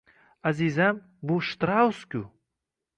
[0.49, 2.21] Azizam, bu Shtraus-ku